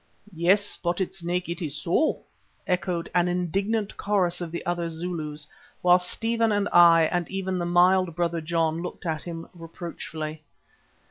[0.35, 2.23] "Yes, Spotted Snake, it is so,"
[2.65, 5.45] echoed an indignant chorus of the other Zulus,
[5.83, 10.41] while Stephen and I and even the mild Brother John looked at him reproachfully.